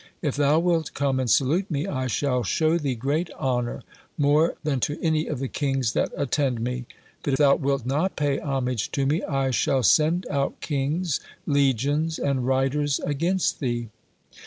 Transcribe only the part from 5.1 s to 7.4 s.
of the kings that attend me. But if